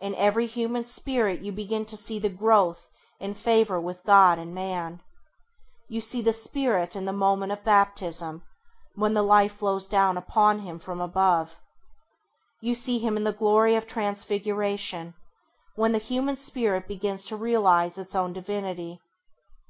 In 0.00 0.14
every 0.14 0.46
human 0.46 0.86
Spirit 0.86 1.42
you 1.42 1.52
begin 1.52 1.84
to 1.84 1.96
see 1.98 2.18
the 2.18 2.30
growth 2.30 2.88
in 3.20 3.34
favour 3.34 3.78
with 3.78 4.02
God 4.02 4.38
and 4.38 4.54
man. 4.54 5.02
You 5.88 6.00
see 6.00 6.22
the 6.22 6.32
Spirit 6.32 6.96
in 6.96 7.04
the 7.04 7.12
moment 7.12 7.52
of 7.52 7.62
baptism, 7.64 8.42
when 8.94 9.12
the 9.12 9.22
life 9.22 9.52
flows 9.52 9.86
down 9.86 10.16
upon 10.16 10.60
him 10.60 10.78
from 10.78 11.02
above. 11.02 11.60
You 12.62 12.74
see 12.74 12.98
him 12.98 13.18
in 13.18 13.24
the 13.24 13.30
glory 13.34 13.74
of 13.74 13.86
transfiguration, 13.86 15.12
when 15.74 15.92
the 15.92 15.98
human 15.98 16.38
Spirit 16.38 16.88
begins 16.88 17.22
to 17.26 17.36
realise 17.36 17.96
his 17.96 18.14
own 18.14 18.32
divinity. 18.32 19.02